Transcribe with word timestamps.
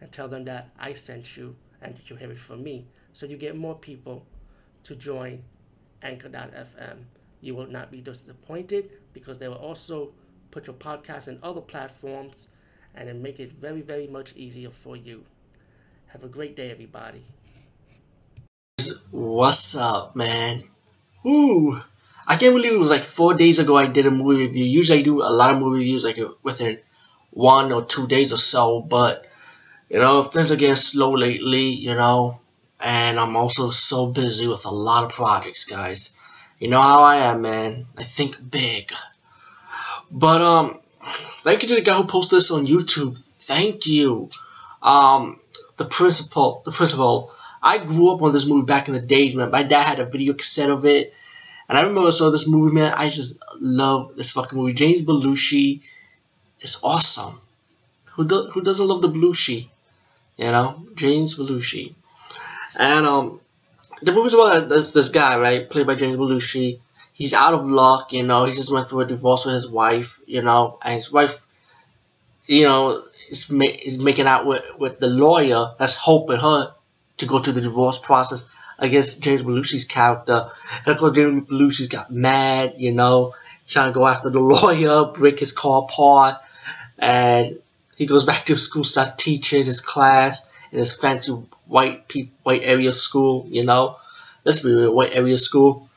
and 0.00 0.10
tell 0.12 0.28
them 0.28 0.44
that 0.44 0.70
I 0.78 0.92
sent 0.92 1.36
you 1.36 1.56
and 1.80 1.96
that 1.96 2.10
you 2.10 2.16
hear 2.16 2.30
it 2.30 2.38
from 2.38 2.62
me. 2.62 2.86
So 3.12 3.26
you 3.26 3.36
get 3.36 3.56
more 3.56 3.74
people 3.74 4.26
to 4.84 4.94
join 4.94 5.42
Anchor.fm. 6.02 7.04
You 7.40 7.54
will 7.54 7.66
not 7.66 7.90
be 7.90 8.00
disappointed 8.00 8.90
because 9.12 9.38
they 9.38 9.48
will 9.48 9.56
also 9.56 10.12
put 10.50 10.66
your 10.66 10.76
podcast 10.76 11.28
in 11.28 11.38
other 11.42 11.60
platforms 11.60 12.48
and 12.94 13.08
then 13.08 13.22
make 13.22 13.40
it 13.40 13.52
very, 13.52 13.80
very 13.82 14.06
much 14.06 14.34
easier 14.36 14.70
for 14.70 14.96
you. 14.96 15.24
Have 16.06 16.22
a 16.22 16.28
great 16.28 16.54
day, 16.54 16.70
everybody. 16.70 17.22
What's 19.10 19.74
up, 19.74 20.14
man? 20.14 20.62
Ooh, 21.26 21.80
I 22.26 22.36
can't 22.36 22.54
believe 22.54 22.72
it 22.72 22.78
was 22.78 22.90
like 22.90 23.02
four 23.02 23.34
days 23.34 23.58
ago 23.58 23.76
I 23.76 23.86
did 23.86 24.06
a 24.06 24.10
movie 24.10 24.46
review. 24.46 24.64
Usually 24.64 25.00
I 25.00 25.02
do 25.02 25.22
a 25.22 25.32
lot 25.32 25.54
of 25.54 25.60
movie 25.60 25.78
reviews 25.78 26.04
like 26.04 26.18
within 26.42 26.78
one 27.30 27.72
or 27.72 27.84
two 27.84 28.06
days 28.06 28.32
or 28.32 28.36
so, 28.36 28.80
but 28.80 29.26
you 29.88 29.98
know 29.98 30.22
things 30.22 30.50
are 30.50 30.56
getting 30.56 30.76
slow 30.76 31.12
lately, 31.12 31.68
you 31.68 31.94
know, 31.94 32.40
and 32.80 33.18
I'm 33.18 33.36
also 33.36 33.70
so 33.70 34.06
busy 34.06 34.46
with 34.46 34.64
a 34.64 34.70
lot 34.70 35.04
of 35.04 35.12
projects, 35.12 35.64
guys. 35.64 36.16
You 36.58 36.68
know 36.68 36.80
how 36.80 37.02
I 37.02 37.16
am, 37.16 37.42
man. 37.42 37.86
I 37.96 38.04
think 38.04 38.36
big. 38.50 38.92
But 40.10 40.40
um, 40.40 40.80
thank 41.42 41.62
you 41.62 41.68
to 41.68 41.74
the 41.74 41.82
guy 41.82 41.96
who 41.96 42.04
posted 42.04 42.36
this 42.36 42.50
on 42.50 42.66
YouTube. 42.66 43.18
Thank 43.44 43.86
you. 43.86 44.28
Um, 44.82 45.40
the 45.76 45.84
principal, 45.84 46.62
the 46.64 46.72
principal. 46.72 47.32
I 47.62 47.78
grew 47.78 48.14
up 48.14 48.22
on 48.22 48.32
this 48.32 48.46
movie 48.46 48.66
back 48.66 48.88
in 48.88 48.94
the 48.94 49.00
days, 49.00 49.34
man. 49.34 49.50
My 49.50 49.62
dad 49.62 49.84
had 49.84 50.00
a 50.00 50.06
video 50.06 50.34
cassette 50.34 50.70
of 50.70 50.84
it 50.84 51.14
and 51.68 51.78
I 51.78 51.82
remember 51.82 52.10
saw 52.10 52.30
this 52.30 52.46
movie, 52.46 52.74
man. 52.74 52.92
I 52.94 53.08
just 53.08 53.38
love 53.58 54.16
this 54.16 54.32
fucking 54.32 54.56
movie. 54.56 54.74
James 54.74 55.02
Belushi 55.02 55.80
is 56.60 56.78
awesome. 56.82 57.40
Who 58.12 58.26
do, 58.26 58.50
who 58.52 58.60
doesn't 58.60 58.86
love 58.86 59.02
the 59.02 59.08
Belushi? 59.08 59.68
You 60.36 60.46
know, 60.46 60.86
James 60.94 61.36
Belushi. 61.36 61.94
And 62.78 63.06
um, 63.06 63.40
the 64.02 64.12
movie's 64.12 64.34
about 64.34 64.68
this, 64.68 64.92
this 64.92 65.08
guy, 65.10 65.38
right, 65.38 65.68
played 65.68 65.86
by 65.86 65.94
James 65.94 66.16
Belushi. 66.16 66.80
He's 67.12 67.34
out 67.34 67.54
of 67.54 67.66
luck, 67.66 68.12
you 68.12 68.24
know. 68.24 68.44
He 68.44 68.52
just 68.52 68.72
went 68.72 68.88
through 68.88 69.02
a 69.02 69.06
divorce 69.06 69.46
with 69.46 69.54
his 69.54 69.70
wife, 69.70 70.20
you 70.26 70.42
know, 70.42 70.78
and 70.82 70.94
his 70.96 71.12
wife, 71.12 71.42
you 72.46 72.64
know, 72.64 73.04
is, 73.30 73.50
ma- 73.50 73.64
is 73.64 73.98
making 73.98 74.26
out 74.26 74.46
with 74.46 74.62
with 74.78 74.98
the 74.98 75.06
lawyer 75.06 75.74
that's 75.78 75.96
helping 75.96 76.38
her 76.38 76.74
to 77.18 77.26
go 77.26 77.40
through 77.40 77.54
the 77.54 77.60
divorce 77.60 77.98
process 77.98 78.46
against 78.78 79.22
James 79.22 79.42
Belushi's 79.42 79.84
character. 79.84 80.50
And 80.84 80.88
of 80.88 80.98
course, 80.98 81.12
James 81.16 81.48
Belushi's 81.48 81.88
got 81.88 82.10
mad, 82.10 82.74
you 82.76 82.92
know, 82.92 83.32
trying 83.66 83.90
to 83.92 83.94
go 83.94 84.06
after 84.06 84.30
the 84.30 84.40
lawyer, 84.54 85.06
break 85.12 85.38
his 85.38 85.52
car 85.52 85.82
apart, 85.84 86.40
and 86.98 87.58
he 87.96 88.06
goes 88.06 88.24
back 88.24 88.44
to 88.46 88.56
school, 88.56 88.84
start 88.84 89.18
teaching 89.18 89.64
his 89.64 89.80
class 89.80 90.50
in 90.72 90.78
his 90.78 90.96
fancy 90.96 91.32
white 91.66 92.10
white 92.42 92.62
area 92.64 92.92
school, 92.92 93.46
you 93.48 93.64
know. 93.64 93.96
Let's 94.44 94.60
be 94.60 94.74
real, 94.74 94.94
white 94.94 95.14
area 95.14 95.38
school. 95.38 95.88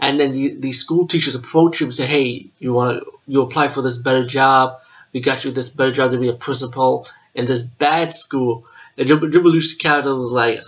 And 0.00 0.20
then 0.20 0.32
the, 0.32 0.54
the 0.60 0.72
school 0.72 1.06
teachers 1.06 1.34
approach 1.34 1.80
him 1.80 1.88
and 1.88 1.94
say, 1.94 2.06
"Hey, 2.06 2.46
you 2.58 2.72
want 2.72 3.04
you 3.26 3.42
apply 3.42 3.68
for 3.68 3.82
this 3.82 3.96
better 3.96 4.26
job? 4.26 4.80
We 5.12 5.20
got 5.20 5.44
you 5.44 5.52
this 5.52 5.68
better 5.68 5.92
job 5.92 6.10
to 6.10 6.18
be 6.18 6.28
a 6.28 6.34
principal 6.34 7.06
in 7.34 7.46
this 7.46 7.62
bad 7.62 8.12
school." 8.12 8.66
And 8.98 9.06
Jim 9.06 9.20
Belushi's 9.20 10.04
was 10.04 10.32
like, 10.32 10.58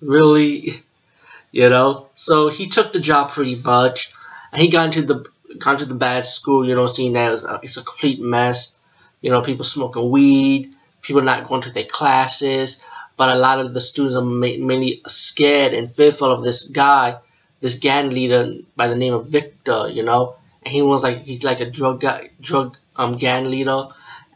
"Really?" 0.00 0.82
you 1.52 1.68
know. 1.68 2.08
So 2.16 2.48
he 2.48 2.66
took 2.66 2.92
the 2.92 3.00
job 3.00 3.30
pretty 3.30 3.54
much, 3.54 4.12
and 4.52 4.60
he 4.60 4.68
got 4.68 4.86
into 4.86 5.02
the 5.02 5.30
got 5.58 5.74
into 5.74 5.86
the 5.86 5.94
bad 5.94 6.26
school, 6.26 6.66
you 6.66 6.74
know, 6.74 6.86
seeing 6.86 7.12
that 7.12 7.32
it's 7.62 7.76
a 7.76 7.84
complete 7.84 8.20
mess. 8.20 8.76
You 9.24 9.30
know, 9.30 9.40
people 9.40 9.64
smoking 9.64 10.10
weed, 10.10 10.74
people 11.00 11.22
not 11.22 11.46
going 11.48 11.62
to 11.62 11.70
their 11.70 11.86
classes, 11.86 12.84
but 13.16 13.30
a 13.30 13.38
lot 13.38 13.58
of 13.58 13.72
the 13.72 13.80
students 13.80 14.16
are 14.16 14.22
mainly 14.22 15.00
scared 15.06 15.72
and 15.72 15.90
fearful 15.90 16.30
of 16.30 16.44
this 16.44 16.68
guy, 16.68 17.16
this 17.62 17.76
gang 17.76 18.10
leader 18.10 18.56
by 18.76 18.88
the 18.88 18.96
name 18.96 19.14
of 19.14 19.28
Victor, 19.28 19.88
you 19.88 20.02
know, 20.02 20.36
and 20.62 20.74
he 20.74 20.82
was 20.82 21.02
like 21.02 21.22
he's 21.22 21.42
like 21.42 21.60
a 21.60 21.70
drug 21.70 22.02
guy, 22.02 22.28
drug 22.38 22.76
um 22.96 23.16
gang 23.16 23.50
leader, 23.50 23.84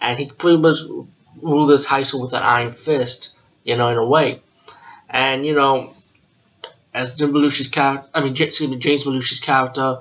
and 0.00 0.19
he 0.19 0.25
pretty 0.25 0.56
much 0.56 0.78
ruled 1.43 1.69
this 1.69 1.84
high 1.84 2.03
school 2.03 2.22
with 2.22 2.32
an 2.32 2.43
iron 2.43 2.72
fist, 2.72 3.37
you 3.65 3.76
know, 3.76 3.91
in 3.91 3.99
a 3.99 4.06
way, 4.06 4.41
and 5.10 5.44
you 5.44 5.55
know 5.55 5.93
as 6.94 7.15
Jim 7.15 7.34
Belushi's 7.34 7.69
character, 7.69 8.09
I 8.15 8.22
mean, 8.22 8.32
excuse 8.32 8.70
me, 8.70 8.78
James 8.78 9.05
Belushi's 9.05 9.41
character, 9.41 9.99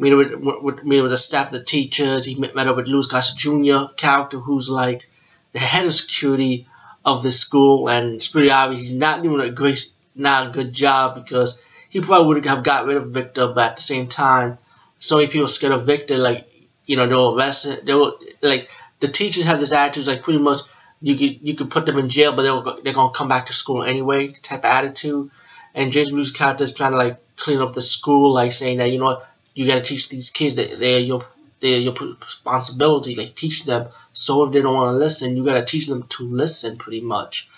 meeting 0.00 0.18
with, 0.18 0.34
with, 0.62 0.84
with 0.84 1.10
the 1.10 1.16
staff, 1.16 1.50
the 1.50 1.62
teachers. 1.62 2.26
He 2.26 2.34
met, 2.34 2.54
met 2.54 2.68
up 2.68 2.76
with 2.76 2.86
Louis 2.86 3.06
Gossett 3.06 3.38
Jr. 3.38 3.92
character, 3.96 4.38
who's 4.38 4.68
like 4.68 5.08
the 5.52 5.58
head 5.58 5.86
of 5.86 5.94
security 5.94 6.66
of 7.04 7.22
the 7.22 7.32
school, 7.32 7.88
and 7.88 8.14
it's 8.16 8.28
pretty 8.28 8.50
obvious 8.50 8.80
he's 8.80 8.94
not 8.94 9.22
doing 9.22 9.46
a 9.46 9.50
great, 9.50 9.78
not 10.14 10.48
a 10.48 10.50
good 10.50 10.72
job 10.72 11.14
because 11.14 11.62
he 11.88 12.00
probably 12.00 12.34
would 12.34 12.44
have 12.46 12.64
got 12.64 12.86
rid 12.86 12.96
of 12.96 13.10
Victor, 13.10 13.48
but 13.54 13.70
at 13.70 13.76
the 13.76 13.82
same 13.82 14.08
time, 14.08 14.58
so 14.98 15.16
many 15.16 15.28
people 15.28 15.48
scared 15.48 15.72
of 15.72 15.86
Victor, 15.86 16.18
like 16.18 16.46
you 16.86 16.96
know, 16.96 17.06
they 17.06 17.14
were 17.14 17.34
arrested. 17.34 17.86
They 17.86 17.94
were 17.94 18.12
like 18.42 18.68
the 19.00 19.08
teachers 19.08 19.44
have 19.44 19.60
this 19.60 19.72
attitude, 19.72 20.06
like 20.06 20.22
pretty 20.22 20.40
much 20.40 20.60
you 21.00 21.16
could 21.16 21.46
you 21.46 21.54
could 21.54 21.70
put 21.70 21.86
them 21.86 21.98
in 21.98 22.08
jail, 22.10 22.34
but 22.34 22.42
they 22.42 22.82
they're 22.82 22.92
gonna 22.92 23.12
come 23.12 23.28
back 23.28 23.46
to 23.46 23.52
school 23.52 23.82
anyway, 23.82 24.28
type 24.28 24.60
of 24.60 24.64
attitude 24.66 25.30
and 25.74 25.92
James 25.92 26.10
Belushi's 26.10 26.32
character 26.32 26.64
is 26.64 26.74
trying 26.74 26.92
to 26.92 26.98
like 26.98 27.18
clean 27.36 27.60
up 27.60 27.74
the 27.74 27.82
school, 27.82 28.32
like 28.32 28.52
saying 28.52 28.78
that 28.78 28.90
you 28.90 28.98
know 28.98 29.06
what, 29.06 29.28
you 29.54 29.66
gotta 29.66 29.82
teach 29.82 30.08
these 30.08 30.30
kids 30.30 30.56
that 30.56 30.76
they're 30.76 31.00
your 31.00 31.24
they're 31.60 31.78
your 31.78 31.92
responsibility, 31.92 33.14
like 33.14 33.34
teach 33.34 33.64
them. 33.64 33.88
So 34.12 34.46
if 34.46 34.52
they 34.52 34.62
don't 34.62 34.74
want 34.74 34.94
to 34.94 34.98
listen, 34.98 35.36
you 35.36 35.44
gotta 35.44 35.64
teach 35.64 35.86
them 35.86 36.04
to 36.04 36.24
listen, 36.24 36.78
pretty 36.78 37.00
much. 37.00 37.48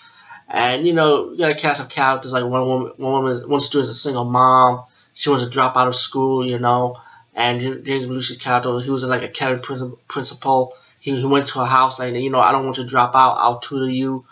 And 0.49 0.85
you 0.85 0.93
know, 0.93 1.31
you 1.31 1.37
gotta 1.37 1.55
cast 1.55 1.81
of 1.81 1.89
characters 1.89 2.33
like 2.33 2.43
one 2.43 2.67
woman, 2.67 2.93
one 2.97 3.23
woman, 3.23 3.49
one 3.49 3.59
student's 3.59 3.91
a 3.91 3.95
single 3.95 4.25
mom. 4.25 4.83
She 5.13 5.29
wants 5.29 5.45
to 5.45 5.49
drop 5.49 5.77
out 5.77 5.87
of 5.87 5.95
school, 5.95 6.45
you 6.47 6.59
know. 6.59 6.97
And 7.35 7.59
James 7.59 8.05
Belushi's 8.05 8.37
character, 8.37 8.79
he 8.79 8.89
was 8.89 9.03
like 9.03 9.23
a 9.23 9.27
caring 9.27 9.61
principal. 9.61 10.75
He, 10.99 11.15
he 11.15 11.25
went 11.25 11.47
to 11.49 11.59
her 11.59 11.65
house 11.65 11.99
like, 11.99 12.13
you 12.13 12.29
know, 12.29 12.39
I 12.39 12.51
don't 12.51 12.65
want 12.65 12.77
you 12.77 12.83
to 12.83 12.89
drop 12.89 13.15
out. 13.15 13.37
I'll 13.37 13.59
tutor 13.59 13.89
you. 13.89 14.25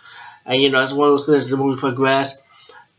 And 0.45 0.61
you 0.61 0.69
know, 0.69 0.81
it's 0.83 0.93
one 0.93 1.09
of 1.09 1.13
those 1.13 1.25
things. 1.25 1.49
The 1.49 1.57
movie 1.57 1.79
progressed 1.79 2.41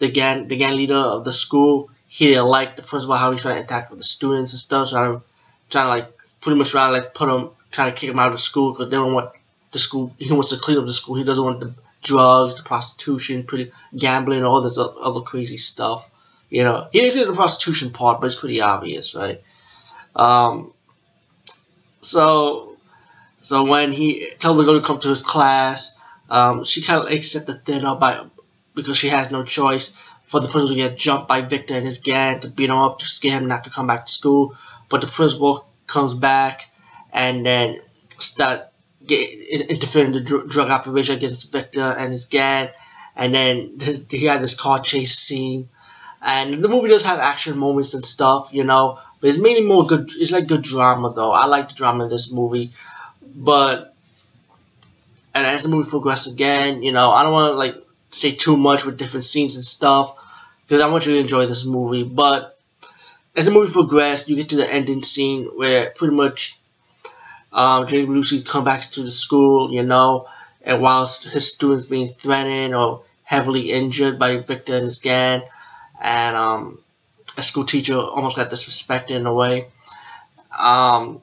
the 0.02 0.10
gang 0.10 0.48
the 0.48 0.56
gang 0.56 0.76
leader 0.76 0.96
of 0.96 1.24
the 1.24 1.32
school 1.32 1.88
he 2.12 2.26
didn't 2.26 2.44
like 2.44 2.76
the 2.76 2.82
principal 2.82 3.16
how 3.16 3.30
he's 3.30 3.40
trying 3.40 3.54
to 3.54 3.62
interact 3.62 3.88
with 3.88 3.98
the 3.98 4.04
students 4.04 4.52
and 4.52 4.60
stuff. 4.60 4.88
So 4.88 4.98
I'm 4.98 5.22
trying 5.70 5.86
to 5.86 5.88
like 5.88 6.14
pretty 6.42 6.58
much 6.58 6.68
trying 6.68 6.92
to 6.92 6.98
like 6.98 7.14
put 7.14 7.30
him 7.30 7.48
trying 7.70 7.90
to 7.90 7.98
kick 7.98 8.10
him 8.10 8.18
out 8.18 8.26
of 8.26 8.34
the 8.34 8.38
school 8.38 8.72
because 8.72 8.90
they 8.90 8.96
don't 8.98 9.14
want 9.14 9.30
the 9.72 9.78
school. 9.78 10.14
He 10.18 10.30
wants 10.30 10.50
to 10.50 10.58
clean 10.58 10.76
up 10.76 10.84
the 10.84 10.92
school. 10.92 11.14
He 11.14 11.24
doesn't 11.24 11.42
want 11.42 11.60
the 11.60 11.72
drugs, 12.02 12.56
the 12.56 12.64
prostitution, 12.64 13.44
pretty 13.44 13.72
gambling, 13.96 14.44
all 14.44 14.60
this 14.60 14.78
other 14.78 15.22
crazy 15.22 15.56
stuff. 15.56 16.10
You 16.50 16.64
know, 16.64 16.86
he 16.92 17.00
didn't 17.00 17.14
say 17.14 17.24
the 17.24 17.32
prostitution 17.32 17.92
part, 17.92 18.20
but 18.20 18.26
it's 18.26 18.36
pretty 18.36 18.60
obvious, 18.60 19.14
right? 19.14 19.40
Um. 20.14 20.74
So, 22.00 22.76
so 23.40 23.64
when 23.64 23.90
he 23.90 24.28
tells 24.38 24.58
the 24.58 24.64
girl 24.64 24.78
to 24.78 24.86
come 24.86 25.00
to 25.00 25.08
his 25.08 25.22
class, 25.22 25.98
um, 26.28 26.64
she 26.64 26.82
kind 26.82 27.06
of 27.06 27.10
accepts 27.10 27.46
the 27.46 27.54
dinner 27.54 27.94
by 27.94 28.26
because 28.74 28.98
she 28.98 29.08
has 29.08 29.30
no 29.30 29.44
choice 29.44 29.94
for 30.32 30.40
the 30.40 30.48
principal 30.48 30.74
to 30.74 30.76
get 30.76 30.96
jumped 30.96 31.28
by 31.28 31.42
Victor 31.42 31.74
and 31.74 31.84
his 31.84 31.98
gang 31.98 32.40
to 32.40 32.48
beat 32.48 32.70
him 32.70 32.76
up 32.78 33.00
to 33.00 33.04
scare 33.04 33.32
him 33.32 33.48
not 33.48 33.64
to 33.64 33.70
come 33.70 33.86
back 33.86 34.06
to 34.06 34.12
school. 34.12 34.56
But 34.88 35.02
the 35.02 35.06
principal 35.06 35.66
comes 35.86 36.14
back 36.14 36.70
and 37.12 37.44
then 37.44 37.82
start 38.18 38.62
get, 39.06 39.28
interfering 39.28 40.06
in 40.06 40.12
the 40.14 40.20
dr 40.20 40.46
drug 40.46 40.70
operation 40.70 41.18
against 41.18 41.52
Victor 41.52 41.82
and 41.84 42.12
his 42.12 42.24
gang. 42.24 42.70
And 43.14 43.34
then 43.34 43.78
he 44.08 44.24
had 44.24 44.42
this 44.42 44.54
car 44.54 44.80
chase 44.80 45.18
scene. 45.18 45.68
And 46.22 46.64
the 46.64 46.68
movie 46.68 46.88
does 46.88 47.02
have 47.02 47.18
action 47.18 47.58
moments 47.58 47.92
and 47.92 48.02
stuff, 48.02 48.54
you 48.54 48.64
know. 48.64 48.98
But 49.20 49.28
it's 49.28 49.38
mainly 49.38 49.64
more 49.64 49.84
good. 49.84 50.08
It's 50.16 50.32
like 50.32 50.46
good 50.46 50.62
drama 50.62 51.12
though. 51.12 51.32
I 51.32 51.44
like 51.44 51.68
the 51.68 51.74
drama 51.74 52.04
in 52.04 52.10
this 52.10 52.32
movie, 52.32 52.72
but 53.20 53.94
and 55.34 55.46
as 55.46 55.64
the 55.64 55.68
movie 55.68 55.90
progresses 55.90 56.32
again, 56.32 56.82
you 56.82 56.92
know, 56.92 57.10
I 57.10 57.22
don't 57.22 57.32
want 57.32 57.52
to 57.52 57.56
like 57.58 57.74
say 58.08 58.32
too 58.32 58.56
much 58.56 58.86
with 58.86 58.96
different 58.96 59.24
scenes 59.24 59.56
and 59.56 59.64
stuff 59.64 60.16
because 60.72 60.80
I 60.80 60.88
want 60.88 61.04
you 61.04 61.12
to 61.12 61.20
enjoy 61.20 61.44
this 61.44 61.66
movie. 61.66 62.02
But 62.02 62.58
as 63.36 63.44
the 63.44 63.50
movie 63.50 63.70
progresses, 63.70 64.30
you 64.30 64.36
get 64.36 64.48
to 64.48 64.56
the 64.56 64.72
ending 64.72 65.02
scene 65.02 65.44
where 65.54 65.90
pretty 65.90 66.14
much 66.14 66.58
um, 67.52 67.86
James 67.86 68.08
Belushi 68.08 68.46
comes 68.46 68.64
back 68.64 68.80
to 68.92 69.02
the 69.02 69.10
school, 69.10 69.70
you 69.70 69.82
know, 69.82 70.30
and 70.62 70.80
whilst 70.80 71.24
his 71.24 71.52
students 71.52 71.84
being 71.84 72.14
threatened 72.14 72.74
or 72.74 73.02
heavily 73.22 73.70
injured 73.70 74.18
by 74.18 74.38
Victor 74.38 74.76
and 74.76 74.84
his 74.84 74.98
gang, 75.00 75.42
and 76.00 76.36
um, 76.36 76.78
a 77.36 77.42
school 77.42 77.64
teacher 77.64 77.98
almost 77.98 78.36
got 78.36 78.48
disrespected 78.48 79.10
in 79.10 79.26
a 79.26 79.34
way. 79.34 79.66
Um, 80.58 81.20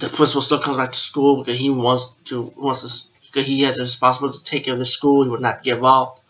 the 0.00 0.10
principal 0.10 0.42
still 0.42 0.58
comes 0.60 0.76
back 0.76 0.92
to 0.92 0.98
school 0.98 1.42
because 1.42 1.58
he 1.58 1.70
wants 1.70 2.12
to 2.26 2.42
wants 2.58 2.82
to 2.82 3.08
because 3.32 3.46
he 3.46 3.62
has 3.62 3.78
a 3.78 3.84
responsibility 3.84 4.36
to 4.36 4.44
take 4.44 4.64
care 4.66 4.74
of 4.74 4.78
the 4.80 4.84
school. 4.84 5.24
He 5.24 5.30
would 5.30 5.40
not 5.40 5.62
give 5.62 5.82
up. 5.82 6.20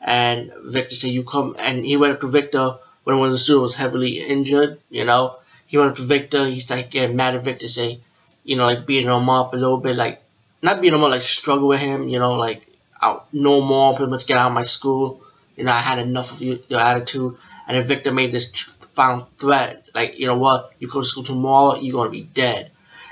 And 0.00 0.52
Victor 0.64 0.94
said, 0.94 1.10
"You 1.10 1.24
come." 1.24 1.56
And 1.58 1.84
he 1.84 1.96
went 1.96 2.14
up 2.14 2.20
to 2.20 2.28
Victor 2.28 2.76
when 3.04 3.18
one 3.18 3.28
of 3.28 3.32
the 3.32 3.38
students 3.38 3.62
was 3.62 3.74
heavily 3.74 4.20
injured. 4.20 4.80
You 4.90 5.04
know, 5.04 5.36
he 5.66 5.78
went 5.78 5.90
up 5.90 5.96
to 5.96 6.02
Victor. 6.02 6.46
He 6.46 6.60
started 6.60 6.90
getting 6.90 7.16
mad 7.16 7.34
at 7.34 7.44
Victor, 7.44 7.68
say, 7.68 8.00
you 8.44 8.56
know, 8.56 8.66
like 8.66 8.86
beating 8.86 9.10
him 9.10 9.28
up 9.28 9.52
a 9.54 9.56
little 9.56 9.78
bit, 9.78 9.96
like 9.96 10.22
not 10.62 10.80
beating 10.80 10.98
him 10.98 11.04
up, 11.04 11.10
like 11.10 11.22
struggle 11.22 11.68
with 11.68 11.80
him. 11.80 12.08
You 12.08 12.18
know, 12.18 12.34
like 12.34 12.66
out 13.00 13.26
no 13.32 13.60
more, 13.60 13.94
pretty 13.96 14.10
much 14.10 14.26
get 14.26 14.36
out 14.36 14.48
of 14.48 14.54
my 14.54 14.62
school. 14.62 15.20
You 15.56 15.64
know, 15.64 15.72
I 15.72 15.80
had 15.80 15.98
enough 15.98 16.32
of 16.32 16.40
you, 16.42 16.62
your 16.68 16.80
attitude. 16.80 17.36
And 17.66 17.76
then 17.76 17.86
Victor 17.86 18.12
made 18.12 18.32
this 18.32 18.50
final 18.98 19.28
threat, 19.38 19.84
like, 19.94 20.18
you 20.18 20.26
know 20.26 20.36
what, 20.38 20.72
you 20.78 20.88
go 20.88 21.00
to 21.00 21.06
school 21.06 21.22
tomorrow, 21.22 21.78
you're 21.78 21.92
gonna 21.92 22.10
be 22.10 22.22
dead. 22.22 22.70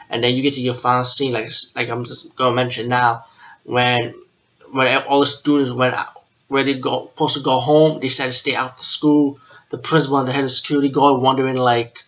And 0.09 0.23
then 0.23 0.35
you 0.35 0.43
get 0.43 0.55
to 0.55 0.61
your 0.61 0.75
final 0.75 1.05
scene, 1.05 1.33
like 1.33 1.51
like 1.75 1.89
I'm 1.89 2.05
just 2.05 2.35
gonna 2.37 2.55
mention 2.55 2.89
now, 2.89 3.27
when 3.65 4.15
when 4.73 5.03
all 5.03 5.21
the 5.21 5.27
students 5.27 5.71
went 5.71 5.95
out, 5.95 6.16
where 6.49 6.65
they 6.65 6.79
go 6.79 7.09
supposed 7.09 7.37
to 7.37 7.43
go 7.43 7.59
home, 7.59 8.01
they 8.01 8.09
to 8.09 8.33
stay 8.33 8.55
after 8.55 8.83
school. 8.83 9.39
The 9.71 9.79
principal 9.79 10.19
and 10.19 10.29
the 10.29 10.33
head 10.33 10.45
of 10.45 10.53
security 10.53 10.89
guard 10.91 11.21
wondering 11.21 11.57
like, 11.57 11.99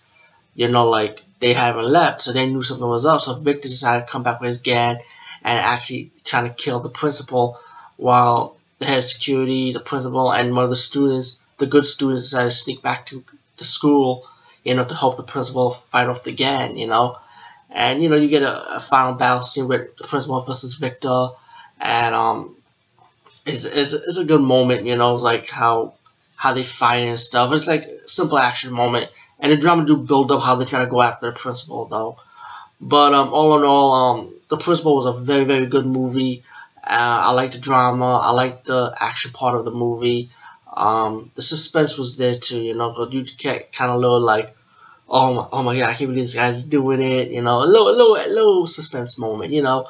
you 0.55 0.69
know, 0.69 0.89
like 0.89 1.23
they 1.41 1.55
haven't 1.55 1.87
left, 1.87 2.23
so 2.23 2.33
they 2.33 2.47
knew 2.47 2.63
something 2.63 2.87
was 2.87 3.07
up. 3.07 3.21
So 3.21 3.35
Victor 3.35 3.69
decided 3.69 4.07
to 4.07 4.13
come 4.13 4.23
back 4.23 4.41
with 4.41 4.49
his 4.49 4.61
gang 4.61 4.99
and 5.43 5.59
actually 5.59 6.13
trying 6.25 6.49
to 6.49 6.55
kill 6.55 6.81
the 6.81 6.89
principal, 6.89 7.59
while 7.97 8.57
the 8.79 8.85
head 8.85 8.99
of 8.99 9.05
security, 9.05 9.73
the 9.73 9.81
principal, 9.81 10.33
and 10.33 10.55
one 10.55 10.65
of 10.65 10.71
the 10.71 10.77
students, 10.77 11.41
the 11.59 11.67
good 11.67 11.87
students, 11.87 12.27
decided 12.27 12.51
to 12.51 12.57
sneak 12.57 12.83
back 12.83 13.07
to 13.07 13.25
the 13.57 13.65
school, 13.65 14.27
you 14.65 14.75
know, 14.75 14.85
to 14.85 14.95
help 14.95 15.17
the 15.17 15.23
principal 15.23 15.71
fight 15.71 16.09
off 16.09 16.23
the 16.23 16.33
gang, 16.33 16.77
you 16.77 16.87
know. 16.87 17.17
And 17.71 18.03
you 18.03 18.09
know, 18.09 18.17
you 18.17 18.29
get 18.29 18.43
a, 18.43 18.77
a 18.77 18.81
final 18.81 19.15
battle 19.15 19.43
scene 19.43 19.69
with 19.69 19.97
the 19.97 20.05
principal 20.05 20.41
versus 20.41 20.75
Victor, 20.75 21.29
and 21.81 22.15
um, 22.15 22.57
it's, 23.49 23.65
it's, 23.65 23.93
it's 23.93 24.19
a 24.19 24.25
good 24.25 24.41
moment, 24.41 24.87
you 24.87 24.97
know, 24.97 25.15
like 25.15 25.49
how 25.49 25.95
how 26.37 26.55
they 26.55 26.63
fight 26.63 27.09
and 27.09 27.19
stuff. 27.19 27.53
It's 27.53 27.67
like 27.67 27.83
a 27.83 28.09
simple 28.09 28.39
action 28.39 28.73
moment, 28.73 29.11
and 29.41 29.51
the 29.51 29.57
drama 29.57 29.85
do 29.87 29.97
build 29.97 30.31
up 30.31 30.43
how 30.43 30.57
they 30.57 30.65
try 30.65 30.81
to 30.85 30.91
go 30.91 31.03
after 31.03 31.31
the 31.31 31.39
principal 31.39 31.89
though. 31.89 32.19
But 32.81 33.13
um, 33.15 33.33
all 33.33 33.59
in 33.59 33.65
all, 33.65 33.93
um, 33.93 34.35
the 34.49 34.57
principal 34.59 34.95
was 34.95 35.07
a 35.07 35.13
very 35.13 35.45
very 35.45 35.67
good 35.67 35.87
movie. 35.87 36.45
Uh, 36.77 37.23
I 37.27 37.33
like 37.33 37.53
the 37.53 37.59
drama. 37.59 38.19
I 38.19 38.31
like 38.31 38.65
the 38.65 38.97
action 38.99 39.33
part 39.33 39.57
of 39.57 39.65
the 39.65 39.73
movie. 39.73 40.31
Um, 40.73 41.31
the 41.35 41.43
suspense 41.43 41.99
was 41.99 42.17
there 42.17 42.37
too, 42.37 42.63
you 42.63 42.75
know, 42.75 42.91
because 42.91 43.13
you 43.13 43.25
kind 43.73 43.91
of 43.91 44.01
little 44.01 44.21
like, 44.21 44.55
oh 45.09 45.35
my, 45.35 45.49
oh 45.53 45.63
my 45.63 45.77
god, 45.77 45.91
I 45.91 45.95
can't 45.95 46.11
believe 46.11 46.25
this 46.25 46.35
guy's 46.35 46.65
doing 46.65 47.03
it, 47.03 47.31
you 47.31 47.43
know, 47.43 47.63
a 47.63 47.67
little, 47.67 47.89
a 47.89 47.97
little, 47.97 48.17
a 48.17 48.29
little 48.29 48.67
suspense 48.67 49.19
moment, 49.19 49.53
you 49.53 49.63
know. 49.63 49.87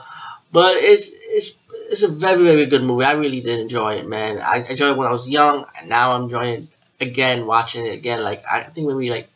But 0.52 0.76
it's 0.76 1.10
it's 1.12 1.58
it's 1.90 2.02
a 2.02 2.08
very 2.08 2.42
very 2.42 2.66
good 2.66 2.82
movie. 2.82 3.04
I 3.04 3.12
really 3.12 3.40
did 3.40 3.60
enjoy 3.60 3.94
it, 3.94 4.08
man. 4.08 4.38
I 4.38 4.58
enjoyed 4.64 4.92
it 4.92 4.96
when 4.96 5.08
I 5.08 5.12
was 5.12 5.28
young, 5.28 5.64
and 5.78 5.88
now 5.88 6.12
I'm 6.12 6.24
enjoying 6.24 6.62
it 6.62 6.68
again, 7.00 7.46
watching 7.46 7.86
it 7.86 7.92
again. 7.94 8.22
Like 8.22 8.44
I 8.50 8.62
think 8.64 8.88
maybe 8.88 9.08
like 9.10 9.28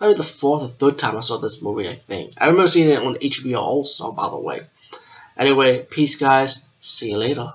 maybe 0.00 0.14
the 0.14 0.22
fourth 0.22 0.62
or 0.62 0.68
third 0.68 0.98
time 0.98 1.16
I 1.16 1.20
saw 1.20 1.38
this 1.38 1.62
movie. 1.62 1.88
I 1.88 1.94
think 1.94 2.34
I 2.38 2.46
remember 2.46 2.68
seeing 2.68 2.88
it 2.90 3.02
on 3.02 3.16
HBO 3.16 3.58
also. 3.60 4.12
By 4.12 4.28
the 4.28 4.38
way. 4.38 4.60
Anyway, 5.36 5.84
peace, 5.84 6.16
guys. 6.16 6.68
See 6.80 7.10
you 7.10 7.16
later. 7.16 7.52